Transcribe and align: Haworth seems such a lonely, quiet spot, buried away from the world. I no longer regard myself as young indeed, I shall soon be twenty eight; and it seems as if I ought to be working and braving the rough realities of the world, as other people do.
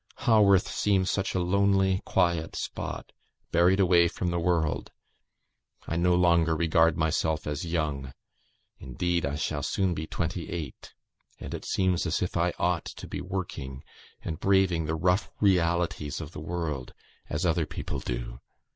Haworth 0.21 0.67
seems 0.67 1.11
such 1.11 1.35
a 1.35 1.39
lonely, 1.39 2.01
quiet 2.05 2.55
spot, 2.55 3.11
buried 3.51 3.79
away 3.79 4.07
from 4.07 4.29
the 4.31 4.39
world. 4.39 4.89
I 5.87 5.95
no 5.95 6.15
longer 6.15 6.55
regard 6.55 6.97
myself 6.97 7.45
as 7.45 7.67
young 7.67 8.11
indeed, 8.79 9.27
I 9.27 9.35
shall 9.35 9.61
soon 9.61 9.93
be 9.93 10.07
twenty 10.07 10.49
eight; 10.49 10.95
and 11.39 11.53
it 11.53 11.65
seems 11.65 12.07
as 12.07 12.19
if 12.23 12.35
I 12.35 12.51
ought 12.57 12.85
to 12.85 13.07
be 13.07 13.21
working 13.21 13.83
and 14.23 14.39
braving 14.39 14.85
the 14.85 14.95
rough 14.95 15.29
realities 15.39 16.19
of 16.19 16.31
the 16.31 16.41
world, 16.41 16.95
as 17.29 17.45
other 17.45 17.67
people 17.67 17.99
do. 17.99 18.39